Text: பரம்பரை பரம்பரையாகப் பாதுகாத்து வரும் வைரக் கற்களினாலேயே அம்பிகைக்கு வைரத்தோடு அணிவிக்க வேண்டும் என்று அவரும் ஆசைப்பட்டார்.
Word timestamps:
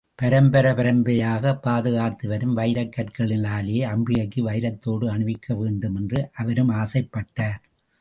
பரம்பரை 0.15 0.71
பரம்பரையாகப் 0.71 1.61
பாதுகாத்து 1.61 2.27
வரும் 2.29 2.57
வைரக் 2.57 2.93
கற்களினாலேயே 2.97 3.83
அம்பிகைக்கு 3.87 4.41
வைரத்தோடு 4.41 5.07
அணிவிக்க 5.07 5.57
வேண்டும் 5.57 5.95
என்று 5.95 6.29
அவரும் 6.33 6.69
ஆசைப்பட்டார். 6.69 7.61